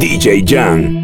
DJ 0.00 0.40
Jan. 0.46 1.03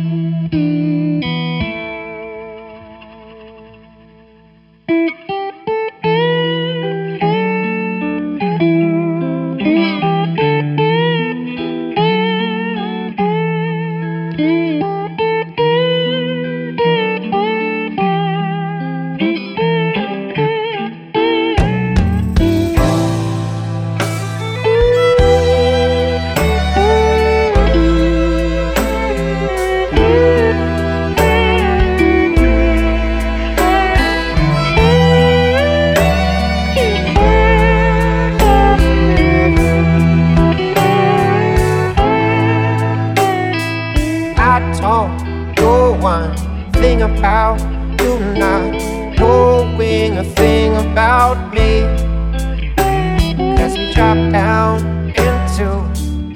drop 54.01 54.32
down 54.32 54.80
into 55.10 55.66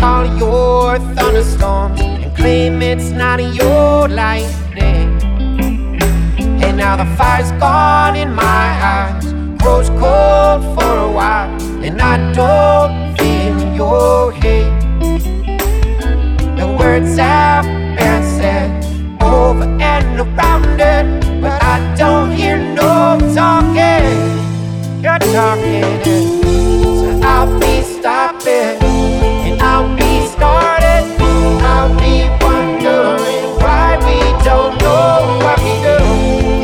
all 0.04 0.26
your 0.36 0.98
thunderstorms 1.16 1.98
and 1.98 2.36
claim 2.36 2.82
it's 2.82 3.08
not 3.08 3.40
your 3.54 4.06
lightning. 4.06 5.08
And 6.62 6.76
now 6.76 6.94
the 6.94 7.06
fire's 7.16 7.50
gone 7.52 8.16
in 8.16 8.34
my 8.34 8.66
eyes, 8.92 9.32
grows 9.62 9.88
cold 10.00 10.60
for 10.74 10.94
a 11.08 11.10
while, 11.18 11.48
and 11.82 12.02
I 12.02 12.14
don't 12.34 13.16
feel 13.16 13.56
your 13.74 14.30
hate. 14.32 15.00
The 16.58 16.66
words 16.78 17.16
have 17.16 17.64
been 17.96 18.22
said 18.38 18.70
over 19.22 19.64
and 19.64 20.20
around 20.20 20.78
it, 20.92 21.40
but 21.40 21.62
I 21.62 21.94
don't 21.96 22.30
hear 22.30 22.58
no 22.58 23.18
talking. 23.34 24.04
You're 25.02 25.18
talking. 25.18 25.82
It. 26.12 26.83
I'll 27.46 27.60
be 27.60 27.82
stopping 27.82 28.82
and 28.82 29.60
I'll 29.60 29.94
be 29.94 30.26
started. 30.28 31.04
I'll 31.60 31.94
be 32.00 32.24
wondering 32.42 33.60
why 33.60 33.98
we 34.00 34.18
don't 34.42 34.80
know 34.80 35.38
what 35.44 35.58
we 35.58 35.74
do. 35.84 35.98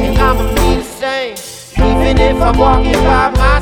And 0.07 0.17
I'ma 0.17 0.49
be 0.55 0.77
the 0.77 0.83
same, 0.83 1.37
even 1.77 2.17
if 2.17 2.41
I'm 2.41 2.57
walking 2.57 2.95
by 2.95 3.29
myself. 3.29 3.60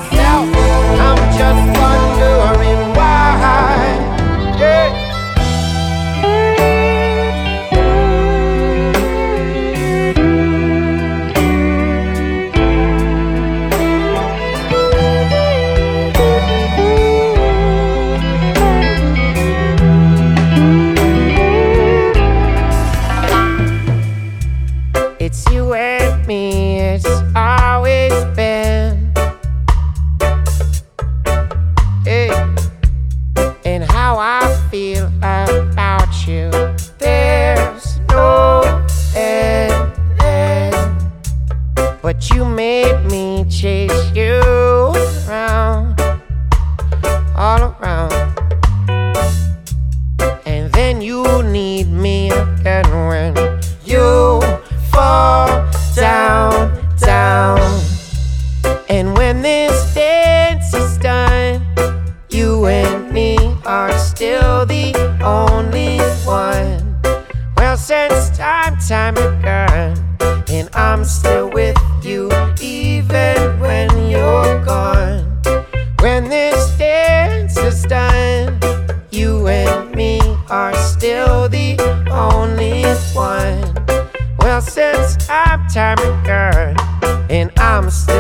and 87.29 87.51
I'm 87.59 87.91
still. 87.91 88.18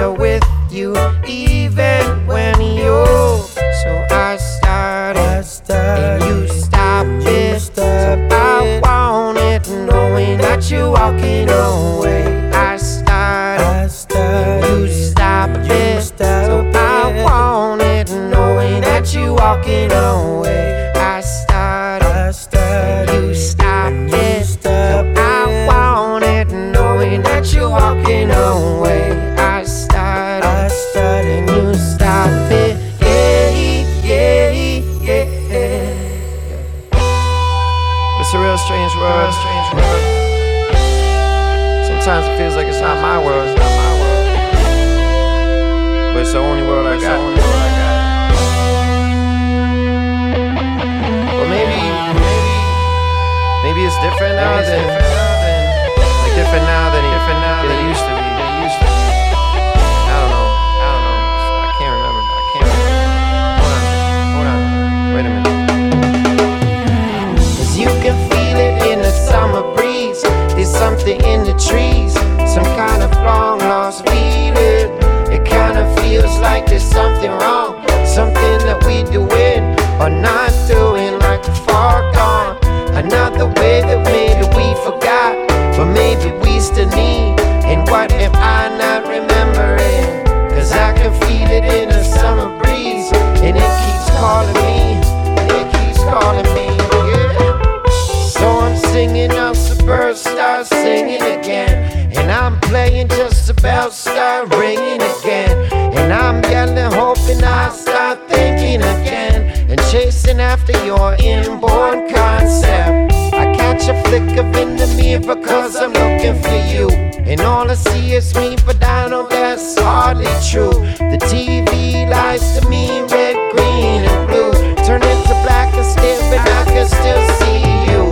a 113.88 114.02
flick 114.04 114.36
up 114.36 114.54
in 114.56 114.76
the 114.76 114.86
mirror 114.96 115.36
cause 115.42 115.76
I'm 115.76 115.92
looking 115.92 116.36
for 116.42 116.60
you. 116.72 116.88
And 117.30 117.40
all 117.40 117.70
I 117.70 117.74
see 117.74 118.12
is 118.12 118.34
me, 118.34 118.56
but 118.66 118.82
I 118.84 119.08
know 119.08 119.26
that's 119.26 119.78
hardly 119.78 120.26
true. 120.50 120.72
The 121.12 121.18
TV 121.30 122.08
lies 122.08 122.58
to 122.58 122.68
me, 122.68 123.00
red, 123.02 123.36
green, 123.52 124.02
and 124.04 124.28
blue. 124.28 124.52
Turn 124.84 125.02
it 125.02 125.18
to 125.28 125.34
black 125.44 125.72
and 125.74 125.86
stare, 125.86 126.20
but 126.30 126.40
I 126.40 126.64
can 126.64 126.86
still 126.86 127.22
see 127.40 127.60
you. 127.88 128.02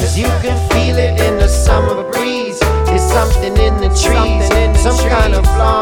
Cause 0.00 0.18
you 0.18 0.30
can 0.42 0.58
feel 0.70 0.96
it 0.96 1.20
in 1.20 1.38
the 1.38 1.48
summer 1.48 2.02
breeze. 2.10 2.58
There's 2.86 3.02
something 3.02 3.56
in 3.56 3.76
the 3.76 3.90
trees, 4.02 4.82
some 4.82 4.98
kind 5.08 5.34
of 5.34 5.44
blonde. 5.44 5.79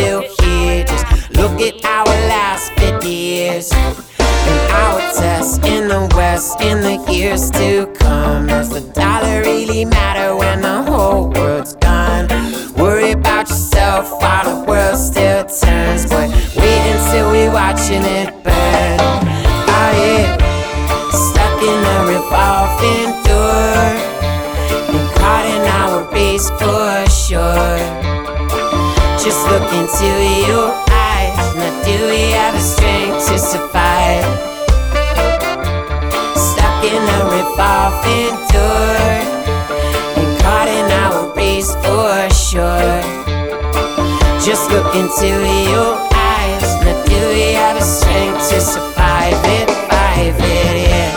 do. 0.00 0.39
Just 44.42 44.70
look 44.70 44.94
into 44.94 45.26
your 45.26 45.96
eyes. 46.14 46.64
Now 46.82 47.04
do 47.04 47.28
we 47.28 47.52
have 47.52 47.76
the 47.78 47.84
strength 47.84 48.48
to 48.48 48.60
survive 48.60 49.36
it? 49.44 49.68
Five 49.90 50.34
it, 50.38 50.88
yeah. 50.88 51.10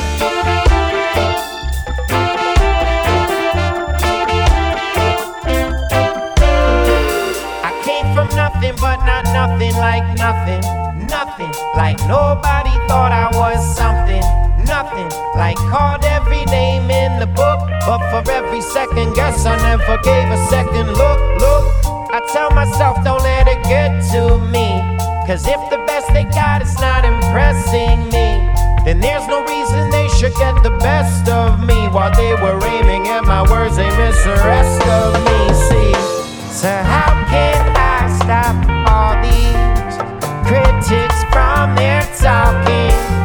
I 7.64 7.72
came 7.86 8.14
from 8.14 8.28
nothing, 8.36 8.76
but 8.82 9.06
not 9.06 9.24
nothing 9.32 9.74
like 9.78 10.06
nothing. 10.18 10.62
Nothing 11.08 11.54
like 11.78 12.00
nobody 12.06 12.76
thought 12.90 13.14
I 13.14 13.30
was 13.38 13.64
something. 13.78 14.22
Nothing 14.66 15.10
like 15.38 15.56
called 15.72 16.04
every 16.04 16.44
name 16.46 16.92
in 16.92 17.20
the 17.20 17.28
book, 17.28 17.60
but 17.88 18.00
for 18.12 18.30
every 18.30 18.60
second 18.60 19.14
guess 19.16 19.46
I 19.46 19.56
never 19.58 19.98
gave 20.04 20.28
a 20.28 20.46
second 20.48 20.88
look, 20.92 21.20
look. 21.40 21.83
Tell 22.32 22.52
myself, 22.52 23.04
don't 23.04 23.22
let 23.22 23.48
it 23.48 23.64
get 23.64 24.04
to 24.12 24.38
me. 24.38 24.82
Cause 25.28 25.48
if 25.48 25.60
the 25.70 25.78
best 25.88 26.08
they 26.14 26.24
got 26.26 26.62
is 26.62 26.74
not 26.80 27.06
impressing 27.06 28.06
me, 28.06 28.52
then 28.86 29.00
there's 29.00 29.28
no 29.28 29.44
reason 29.46 29.90
they 29.90 30.08
should 30.10 30.34
get 30.36 30.62
the 30.64 30.76
best 30.80 31.30
of 31.30 31.60
me. 31.60 31.88
While 31.88 32.14
they 32.16 32.34
were 32.34 32.60
aiming 32.66 33.08
at 33.08 33.24
my 33.24 33.42
words, 33.50 33.78
they 33.78 33.90
missed 33.98 34.24
the 34.24 34.36
rest 34.44 34.82
of 34.88 35.14
me. 35.26 35.40
See, 35.68 35.94
so 36.52 36.70
how 36.70 37.12
can 37.30 37.76
I 37.76 38.10
stop 38.20 38.56
all 38.92 39.16
these 39.24 39.96
critics 40.48 41.24
from 41.32 41.76
their 41.76 42.04
talking? 42.20 43.23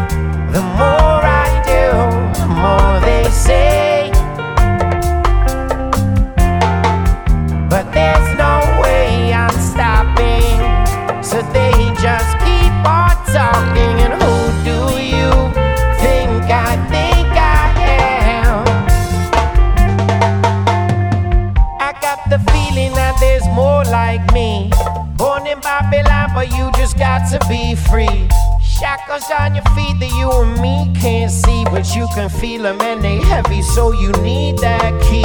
Can 32.28 32.40
feel 32.40 32.62
them 32.62 32.80
and 32.80 33.02
they 33.02 33.18
heavy, 33.18 33.62
so 33.62 33.92
you 33.92 34.12
need 34.22 34.58
that 34.58 34.92
key. 35.02 35.24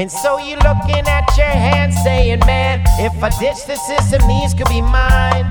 And 0.00 0.10
so 0.10 0.38
you 0.38 0.56
looking 0.56 1.06
at 1.06 1.26
your 1.36 1.46
hand 1.46 1.92
saying, 1.92 2.40
man, 2.46 2.82
if 2.98 3.22
I 3.22 3.30
ditch 3.30 3.66
the 3.66 3.76
system, 3.76 4.26
these 4.28 4.54
could 4.54 4.68
be 4.68 4.80
mine. 4.80 5.50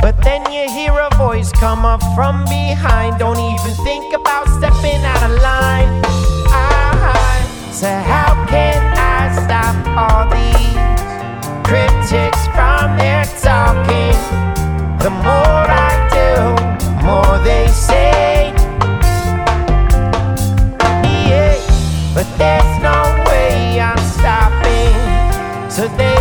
But 0.00 0.20
then 0.22 0.50
you 0.52 0.68
hear 0.70 0.92
a 0.92 1.14
voice 1.16 1.50
come 1.52 1.84
up 1.84 2.02
from 2.14 2.44
behind. 2.44 3.18
Don't 3.18 3.38
even 3.38 3.74
think 3.84 4.14
about 4.14 4.48
stepping 4.58 5.02
out 5.04 5.22
of 5.22 5.34
line. 5.40 6.02
I, 6.50 7.70
so 7.72 7.88
how 7.88 8.46
can 8.46 8.80
I 8.96 9.32
stop 9.44 9.76
all 9.96 10.24
these 10.28 10.82
critics 11.66 12.42
from 12.54 12.98
their 12.98 13.24
talking? 13.40 14.18
The 14.98 15.10
more 15.10 15.66
I 15.66 15.92
do, 16.12 16.84
the 16.84 17.02
more 17.02 17.38
they 17.44 17.66
say. 17.68 18.11
They 25.74 26.11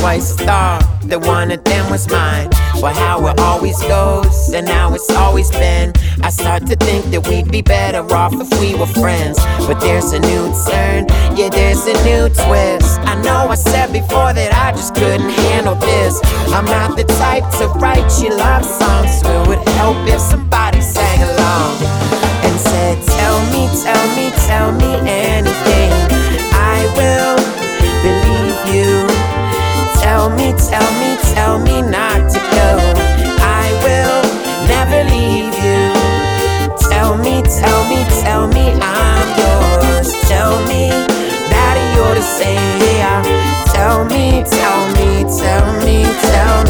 twice 0.00 0.40
I 0.40 0.44
thought 0.44 1.00
that 1.04 1.20
one 1.20 1.50
of 1.50 1.62
them 1.64 1.90
was 1.90 2.10
mine. 2.10 2.48
But 2.80 2.96
how 2.96 3.26
it 3.26 3.38
always 3.38 3.78
goes, 3.82 4.48
and 4.54 4.66
now 4.66 4.94
it's 4.94 5.10
always 5.10 5.50
been. 5.50 5.92
I 6.22 6.30
start 6.30 6.66
to 6.66 6.76
think 6.76 7.04
that 7.12 7.28
we'd 7.28 7.50
be 7.52 7.60
better 7.60 8.00
off 8.14 8.32
if 8.32 8.48
we 8.58 8.74
were 8.74 8.86
friends. 8.86 9.36
But 9.68 9.80
there's 9.80 10.12
a 10.12 10.20
new 10.20 10.48
turn, 10.64 11.04
yeah, 11.36 11.50
there's 11.50 11.84
a 11.86 11.96
new 12.08 12.32
twist. 12.32 13.00
I 13.04 13.20
know 13.22 13.52
I 13.52 13.54
said 13.56 13.92
before 13.92 14.32
that 14.32 14.52
I 14.54 14.72
just 14.72 14.94
couldn't 14.94 15.28
handle 15.28 15.74
this. 15.74 16.20
I'm 16.56 16.64
not 16.64 16.96
the 16.96 17.04
type 17.20 17.44
to 17.60 17.68
write 17.78 18.08
you 18.22 18.30
love 18.32 18.64
songs, 18.64 19.20
so 19.20 19.28
it 19.42 19.48
would 19.48 19.68
help 19.76 20.00
if 20.08 20.20
somebody 20.20 20.80
sang 20.80 21.20
along 21.20 21.76
and 22.48 22.56
said, 22.56 22.96
Tell 23.04 23.38
me, 23.52 23.68
tell 23.84 24.06
me, 24.16 24.32
tell 24.48 24.72
me 24.72 24.90
anything. 25.04 25.92
I 26.56 26.88
will 26.96 27.36
believe 28.00 28.74
you. 28.74 29.09
Tell 30.10 30.28
me, 30.28 30.52
tell 30.54 30.90
me, 30.98 31.16
tell 31.34 31.58
me 31.60 31.82
not 31.82 32.28
to 32.32 32.40
go. 32.40 32.68
I 33.38 33.66
will 33.84 34.22
never 34.66 35.04
leave 35.08 35.54
you. 35.62 35.82
Tell 36.90 37.16
me, 37.16 37.42
tell 37.42 37.82
me, 37.88 38.02
tell 38.20 38.48
me 38.48 38.72
I'm 38.82 39.28
yours. 39.38 40.10
Tell 40.28 40.58
me 40.66 40.90
that 41.52 41.76
you're 41.94 42.16
the 42.16 42.22
same. 42.22 42.80
Tell 43.72 44.04
me, 44.04 44.42
tell 44.42 44.82
me, 44.96 45.22
tell 45.38 45.66
me, 45.84 46.02
tell 46.02 46.64
me 46.64 46.69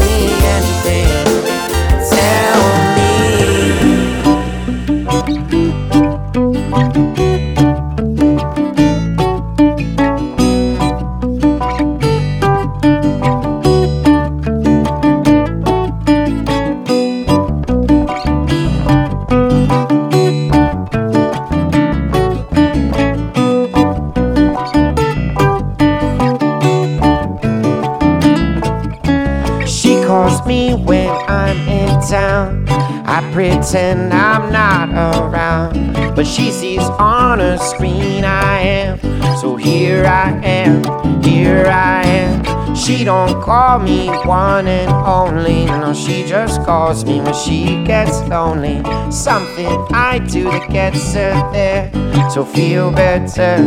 don't 43.11 43.41
call 43.43 43.77
me 43.77 44.07
one 44.25 44.67
and 44.67 44.89
only. 45.05 45.65
No, 45.65 45.93
she 45.93 46.23
just 46.23 46.63
calls 46.63 47.03
me 47.03 47.19
when 47.19 47.33
she 47.33 47.83
gets 47.83 48.21
lonely. 48.29 48.77
Something 49.11 49.67
I 49.91 50.19
do 50.19 50.45
that 50.45 50.69
gets 50.69 51.13
her 51.13 51.33
there. 51.51 51.91
So 52.29 52.45
feel 52.45 52.89
better 52.89 53.57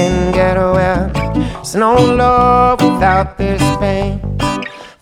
and 0.00 0.34
get 0.34 0.56
well. 0.56 1.10
There's 1.34 1.74
no 1.74 1.94
love 1.96 2.80
without 2.80 3.36
this 3.36 3.62
pain. 3.78 4.20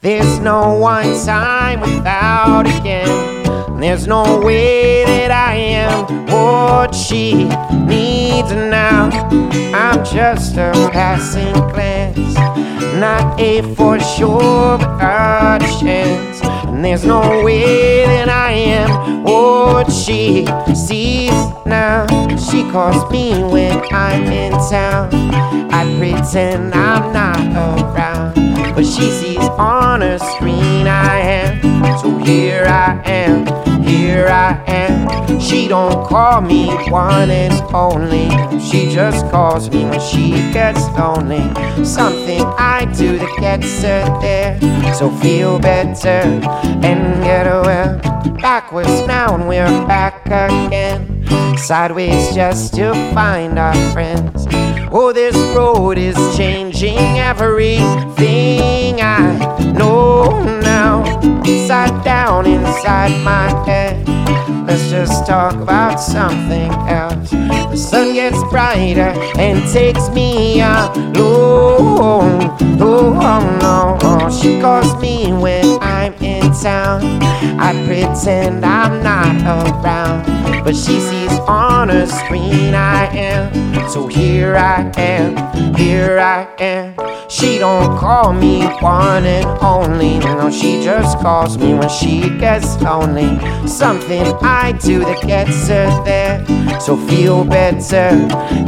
There's 0.01 0.39
no 0.41 0.79
one 0.79 1.13
time 1.27 1.81
without 1.81 2.67
again. 2.67 3.24
There's 3.87 4.07
no 4.07 4.41
way 4.41 5.05
that 5.05 5.31
I 5.31 5.57
am 5.57 6.27
what 6.29 6.95
she 6.95 7.45
needs 7.85 8.51
now. 8.51 9.11
I'm 9.75 10.03
just 10.03 10.57
a 10.57 10.73
passing 10.91 11.53
glance, 11.53 12.35
not 12.99 13.39
a 13.39 13.61
for 13.75 14.01
sure, 14.01 14.79
but 14.79 15.63
a 15.63 15.81
chance. 15.81 16.64
And 16.75 16.85
there's 16.85 17.05
no 17.05 17.21
way 17.45 18.05
that 18.05 18.29
I 18.29 18.51
am 18.51 19.23
what 19.23 19.93
she 19.93 20.45
sees 20.75 21.31
now. 21.65 22.05
She 22.37 22.69
calls 22.69 23.09
me 23.13 23.45
when 23.45 23.81
I'm 23.93 24.25
in 24.25 24.51
town. 24.69 25.09
I 25.73 25.85
pretend 25.99 26.75
I'm 26.75 27.13
not 27.13 27.39
around, 27.55 28.35
but 28.75 28.85
she 28.85 29.09
sees 29.13 29.39
on 29.39 30.01
her 30.01 30.19
screen 30.19 30.89
I 30.89 31.21
am. 31.21 31.99
So 32.01 32.19
here 32.19 32.65
I 32.67 33.01
am, 33.05 33.45
here 33.95 34.27
I 34.27 34.63
am. 34.67 35.41
She 35.41 35.69
don't 35.69 36.07
call 36.07 36.41
me 36.41 36.69
one 36.91 37.31
and 37.31 37.55
only. 37.75 38.29
She 38.61 38.91
just 38.91 39.31
calls 39.31 39.71
me 39.71 39.85
when 39.85 40.01
she 40.01 40.31
gets 40.53 40.83
lonely. 40.99 41.45
Something 41.85 42.43
I 42.59 42.87
do 42.97 43.19
that 43.19 43.37
gets 43.41 43.83
her 43.83 44.05
there. 44.21 44.59
So 44.95 45.11
feel 45.11 45.59
better 45.59 46.09
and 46.09 47.23
get 47.23 47.47
well. 47.47 47.99
Backwards 48.41 49.07
now 49.07 49.35
and 49.35 49.49
we're 49.49 49.87
back 49.87 50.27
again. 50.27 51.25
Sideways 51.57 52.35
just 52.35 52.75
to 52.75 52.93
find 53.15 53.59
our 53.59 53.75
friends. 53.93 54.47
Oh, 54.91 55.13
this 55.13 55.37
road 55.57 55.99
is 55.99 56.17
changing 56.37 56.99
everything 57.19 59.01
I 59.01 59.73
know 59.73 60.43
now. 60.61 61.34
Upside 61.65 62.05
down 62.05 62.45
inside 62.45 63.25
my 63.25 63.49
head. 63.65 64.07
Let's 64.67 64.91
just 64.91 65.27
talk 65.27 65.55
about 65.55 65.97
something 65.97 66.71
else. 66.71 67.31
The 67.31 67.77
sun 67.77 68.13
gets 68.13 68.37
brighter 68.51 69.15
and 69.39 69.67
takes 69.73 70.11
me 70.11 70.61
along. 70.61 72.43
Oh, 72.79 73.17
oh 73.19 73.99
no, 73.99 74.31
she 74.31 74.61
calls 74.61 74.95
me 75.01 75.33
when 75.33 75.79
I'm 75.81 76.13
in 76.23 76.44
town. 76.65 77.03
I 77.61 77.73
pretend 77.85 78.65
I'm 78.65 79.03
not 79.03 79.37
around, 79.45 80.65
but 80.65 80.75
she 80.75 80.99
sees 80.99 81.33
on 81.47 81.91
her 81.91 82.07
screen 82.07 82.75
I 82.75 83.05
am. 83.15 83.91
So 83.91 84.07
here 84.07 84.57
I 84.57 84.91
am, 84.97 85.75
here 85.77 86.19
I 86.19 86.49
am. 86.59 86.95
She 87.29 87.59
don't 87.59 87.99
call 87.99 88.33
me 88.33 88.65
one 88.81 89.27
and 89.27 89.47
only. 89.63 90.19
No, 90.21 90.51
she 90.51 90.83
just 90.83 91.19
calls 91.19 91.59
me 91.59 91.75
when 91.75 91.91
she 91.91 92.31
gets 92.39 92.81
lonely. 92.81 93.29
Something 93.69 94.25
I 94.41 94.73
do 94.73 95.01
that 95.01 95.21
gets 95.27 95.69
her 95.69 96.05
there. 96.05 96.47
So 96.81 96.97
feel 96.97 97.45
better 97.45 98.09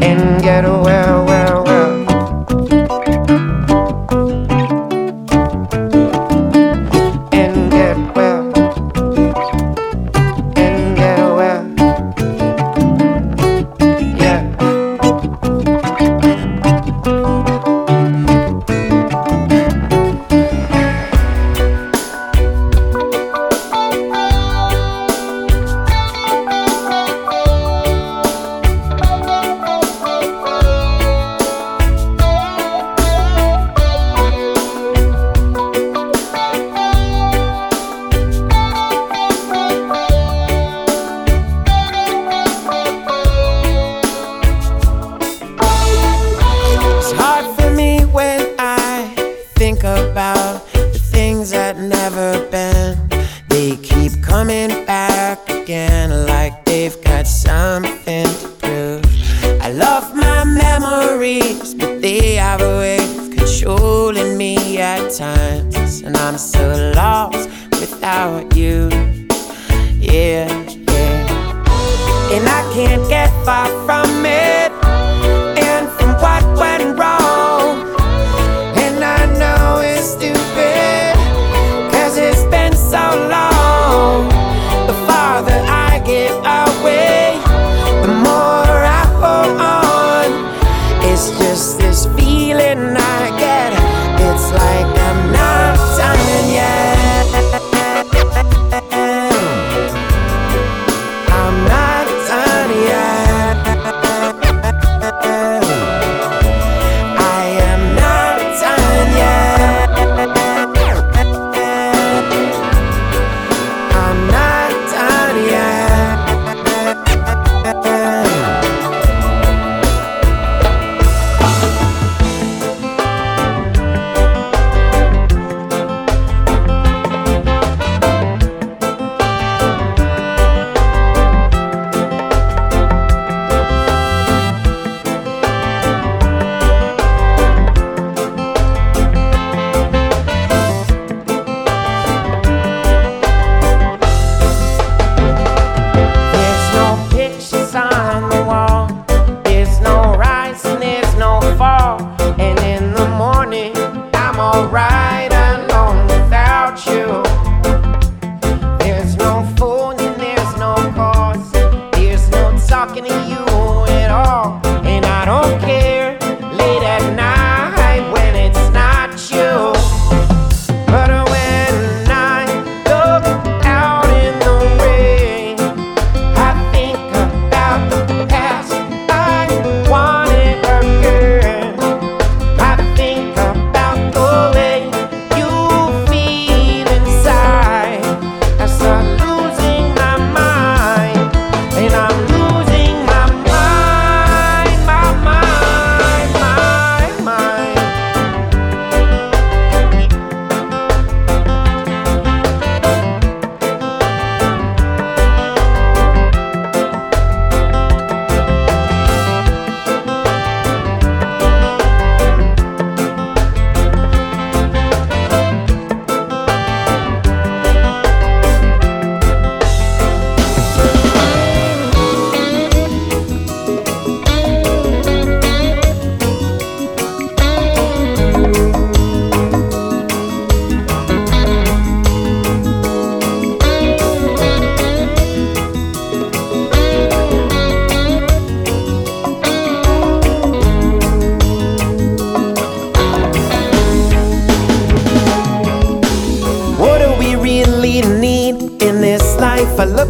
and 0.05 0.43
get 0.43 0.65
well, 0.65 1.25
well, 1.25 1.65
well. 1.65 2.06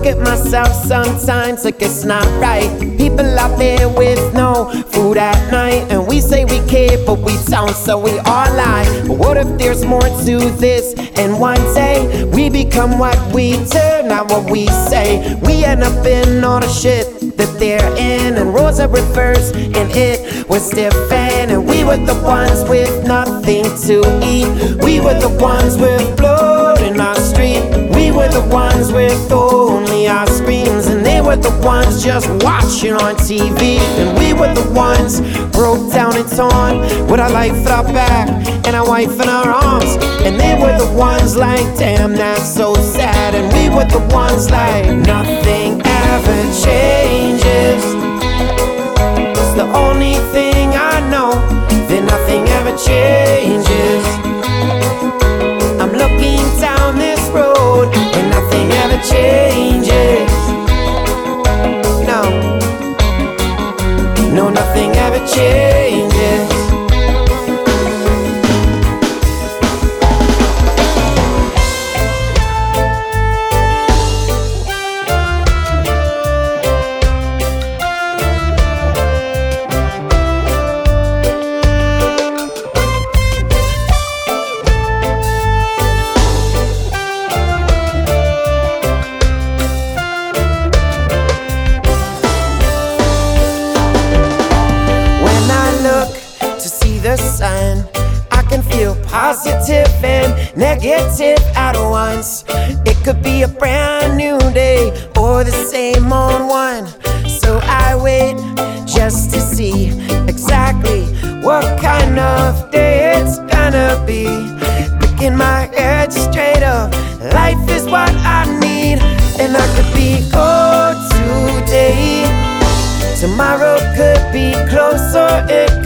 At 0.07 0.19
myself 0.19 0.73
sometimes 0.87 1.65
like 1.65 1.83
it's 1.83 2.05
not 2.05 2.25
right. 2.41 2.71
People 2.97 3.27
out 3.39 3.59
there 3.59 3.89
with 3.89 4.35
no 4.35 4.71
food 4.93 5.17
at 5.17 5.51
night, 5.51 5.91
and 5.91 6.07
we 6.07 6.21
say 6.21 6.45
we 6.45 6.61
care, 6.69 6.97
but 7.05 7.19
we 7.19 7.35
don't, 7.47 7.75
so 7.75 7.99
we 7.99 8.19
all 8.21 8.51
lie. 8.55 8.87
But 9.07 9.19
what 9.19 9.37
if 9.37 9.59
there's 9.59 9.85
more 9.85 10.01
to 10.01 10.37
this? 10.59 10.95
And 11.19 11.41
one 11.41 11.61
day 11.75 12.25
we 12.33 12.49
become 12.49 12.99
what 12.99 13.19
we 13.35 13.57
turn, 13.67 14.09
not 14.09 14.31
what 14.31 14.51
we 14.51 14.67
say. 14.69 15.35
We 15.43 15.65
end 15.65 15.83
up 15.83 16.07
in 16.07 16.45
all 16.45 16.61
the 16.61 16.69
shit 16.69 17.37
that 17.37 17.59
they're 17.59 17.91
in, 17.97 18.37
and 18.37 18.55
Rosa 18.55 18.89
reverse, 18.89 19.53
and 19.53 19.91
it 19.91 20.49
was 20.49 20.71
different. 20.71 21.51
And 21.51 21.67
we 21.67 21.85
were 21.85 21.97
the 21.97 22.21
ones 22.23 22.69
with 22.69 23.07
nothing 23.07 23.65
to 23.87 23.97
eat. 24.23 24.49
We 24.85 25.01
were 25.01 25.19
the 25.19 25.37
ones 25.41 25.77
with 25.77 26.17
blood 26.17 26.36
were 28.27 28.41
the 28.41 28.49
ones 28.55 28.93
with 28.93 29.31
only 29.31 30.09
our 30.09 30.27
screens, 30.27 30.87
and 30.87 31.05
they 31.05 31.21
were 31.21 31.37
the 31.37 31.55
ones 31.65 32.03
just 32.03 32.29
watching 32.45 32.93
on 32.93 33.15
TV. 33.17 33.79
And 33.99 34.19
we 34.19 34.33
were 34.33 34.53
the 34.55 34.69
ones 34.73 35.21
broke 35.55 35.93
down 35.93 36.17
and 36.17 36.29
torn 36.29 36.81
with 37.09 37.21
our 37.21 37.31
life 37.31 37.53
at 37.53 37.71
our 37.71 37.85
back 37.85 38.29
and 38.67 38.75
our 38.75 38.87
wife 38.87 39.13
in 39.21 39.29
our 39.29 39.49
arms. 39.49 39.97
And 40.25 40.39
they 40.41 40.55
were 40.55 40.77
the 40.79 40.93
ones 40.97 41.37
like, 41.37 41.65
damn, 41.79 42.15
that's 42.15 42.53
so 42.53 42.75
sad. 42.75 43.35
And 43.35 43.53
we 43.53 43.69
were 43.75 43.85
the 43.85 44.05
ones 44.15 44.51
like, 44.51 44.87
nothing 44.87 45.83
ever 45.85 46.43
changes. 46.65 47.85
It's 49.39 49.55
the 49.55 49.71
only 49.75 50.15
thing 50.33 50.71
I 50.71 51.01
know 51.11 51.33
that 51.89 52.03
nothing 52.05 52.49
ever 52.49 52.77
changes. 52.77 53.66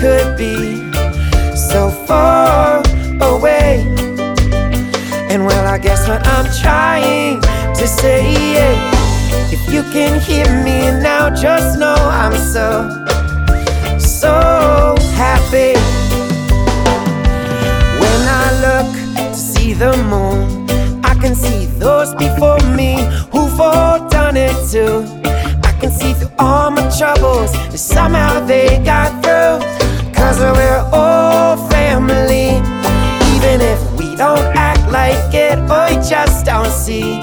Could 0.00 0.34
be 0.38 0.80
so 1.54 1.90
far 1.90 2.82
away. 3.20 3.84
And 5.28 5.44
well, 5.44 5.66
I 5.66 5.76
guess 5.76 6.08
what 6.08 6.26
I'm 6.26 6.46
trying 6.62 7.42
to 7.74 7.86
say, 7.86 8.32
if 9.52 9.62
you 9.70 9.82
can 9.92 10.18
hear 10.18 10.46
me 10.64 10.90
now, 11.02 11.28
just 11.28 11.78
know 11.78 11.94
I'm 11.94 12.32
so, 12.32 12.88
so 13.98 14.96
happy. 15.20 15.74
When 18.00 18.20
I 18.42 18.46
look 18.64 18.90
to 19.16 19.34
see 19.34 19.74
the 19.74 19.94
moon, 20.08 20.66
I 21.04 21.14
can 21.20 21.34
see 21.34 21.66
those 21.78 22.14
before 22.14 22.60
me 22.74 23.02
who've 23.30 23.60
all 23.60 24.08
done 24.08 24.38
it 24.38 24.56
too. 24.72 25.04
I 25.62 25.76
can 25.78 25.90
see 25.90 26.14
through 26.14 26.32
all 26.38 26.70
my 26.70 26.88
troubles, 26.96 27.52
somehow 27.78 28.40
they 28.46 28.82
got 28.82 29.10
through. 29.22 29.79
Cause 30.30 30.42
we're 30.42 30.88
all 30.92 31.56
family, 31.70 32.62
even 33.34 33.60
if 33.60 33.80
we 33.98 34.14
don't 34.14 34.46
act 34.54 34.88
like 34.92 35.34
it 35.34 35.58
or 35.68 35.90
we 35.90 35.96
just 36.08 36.46
don't 36.46 36.70
see. 36.70 37.18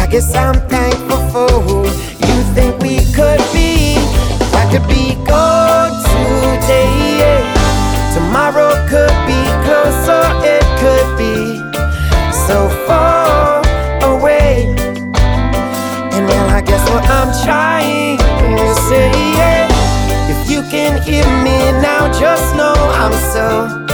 I 0.00 0.08
guess 0.10 0.34
I'm 0.34 0.58
thankful 0.66 1.20
for 1.28 1.50
who 1.60 1.84
you 1.84 2.36
think 2.56 2.80
we 2.80 3.04
could 3.12 3.44
be. 3.52 4.00
I 4.56 4.64
could 4.72 4.88
be 4.88 5.12
good 5.28 5.92
today, 6.08 7.44
tomorrow 8.16 8.72
could 8.88 9.18
be 9.28 9.40
closer, 9.68 10.24
it 10.40 10.64
could 10.80 11.08
be 11.20 11.60
so 12.48 12.70
far 12.86 13.60
away. 14.08 14.74
And 16.16 16.24
well, 16.26 16.48
I 16.48 16.62
guess 16.62 16.82
what 16.88 17.04
I'm 17.10 17.28
trying 17.44 18.16
to 18.16 18.74
say, 18.88 19.10
yeah. 19.36 19.68
If 20.30 20.50
you 20.50 20.62
can 20.62 21.02
hear 21.02 21.26
me 21.44 21.58
now, 21.82 21.87
I'm 23.10 23.14
so, 23.32 23.87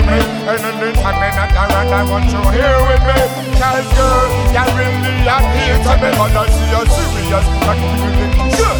to 0.00 0.06
me. 0.08 0.20
And 0.50 0.62
not 1.36 1.52
around, 1.52 1.92
I 1.92 2.02
want 2.08 2.28
you 2.32 2.42
here 2.52 2.80
with 2.88 3.02
me. 3.04 3.20
Cause 3.60 3.88
girl, 3.96 4.28
you 4.52 4.64
really 4.76 5.28
appeal 5.28 5.76
to 5.84 5.92
me. 6.00 6.10
But 6.16 6.36
I 6.36 6.44
see 6.48 6.72
you 6.72 6.82
serious, 6.88 7.46
but 7.64 7.76
you 7.76 7.92
really 8.00 8.28
good. 8.56 8.76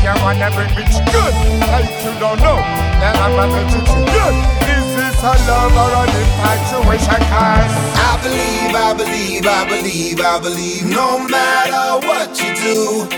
You 0.00 0.12
wanna 0.24 0.48
bring 0.56 0.72
me 0.74 0.84
good. 1.12 1.34
Like 1.68 1.90
you 2.02 2.12
don't 2.18 2.40
know, 2.40 2.58
then 3.00 3.14
I'm 3.20 3.52
treat 3.68 3.88
you 3.88 4.02
good. 4.08 4.34
Is 4.66 4.86
this 4.96 5.22
a 5.22 5.32
love 5.46 5.76
or 5.76 5.92
an 6.00 6.10
infatuation? 6.10 7.20
Cause 7.28 7.74
I 8.00 8.18
believe, 8.22 8.74
I 8.74 8.94
believe, 8.96 9.46
I 9.46 9.68
believe, 9.68 10.20
I 10.20 10.40
believe, 10.40 10.84
no 10.86 11.18
matter 11.28 12.06
what 12.06 12.30
you 12.40 12.54
do. 12.56 13.08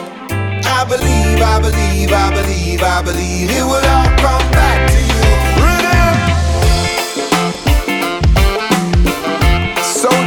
I 0.64 0.84
believe, 0.84 1.40
I 1.40 1.60
believe, 1.60 2.12
I 2.12 2.34
believe, 2.34 2.82
I 2.82 3.02
believe 3.02 3.50
it 3.50 3.62
will 3.62 3.86
all 3.86 4.10
come 4.18 4.50
back 4.50 4.90
to 4.90 4.98
you. 4.98 5.41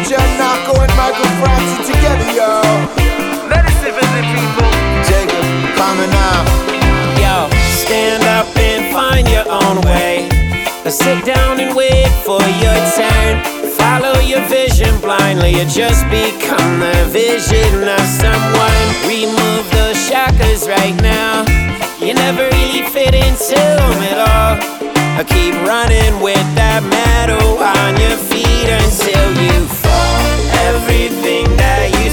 Soldier, 0.05 0.21
Nako, 0.37 0.77
and 0.85 0.95
Michael 0.95 1.25
Francis 1.41 1.89
together, 1.89 2.29
yo. 2.37 2.61
Let 3.49 3.65
us 3.65 3.73
live 3.81 3.97
the 3.97 4.21
people. 4.37 4.69
Jacob, 5.01 5.45
coming 5.73 6.11
now. 6.13 6.45
Yo, 7.17 7.49
stand 7.73 8.21
up 8.37 8.45
and 8.55 8.93
find 8.93 9.27
your 9.27 9.49
own 9.49 9.81
way. 9.81 10.29
Sit 10.87 11.25
down 11.25 11.59
and 11.59 11.75
wait 11.75 12.05
for 12.21 12.37
your 12.61 12.77
turn. 12.93 13.41
Follow 13.73 14.19
your 14.19 14.45
vision 14.45 14.93
blindly, 15.01 15.57
you 15.57 15.65
just 15.65 16.05
become 16.13 16.79
the 16.79 17.09
vision 17.09 17.89
of 17.89 18.05
someone. 18.05 18.85
Remove 19.09 19.65
those 19.71 19.97
shackles 20.07 20.69
right 20.69 20.95
now. 21.01 21.45
You 21.97 22.13
never 22.13 22.43
really 22.53 22.83
fit 22.93 23.15
into 23.15 23.57
them 23.57 23.97
at 24.13 24.19
all. 24.21 24.53
I 25.17 25.23
keep 25.23 25.55
running 25.65 26.21
with 26.21 26.45
that 26.53 26.83
metal 26.93 27.57
on 27.57 27.99
your 27.99 28.17
feet 28.29 28.69
until 28.69 29.41
you 29.41 29.65
fall. 29.65 29.84
Everything 30.65 31.45
that 31.57 31.91
you 32.01 32.09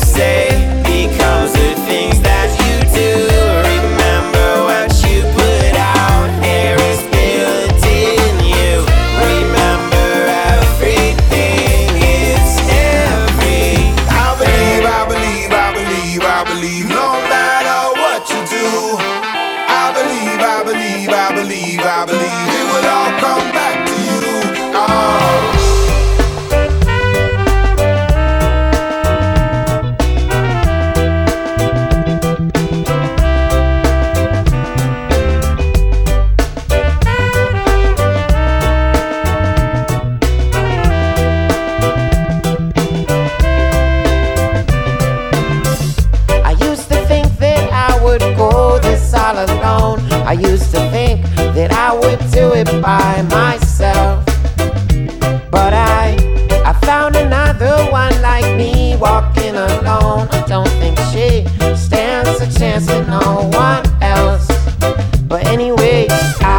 But 65.92 66.10
anyway, 66.10 66.51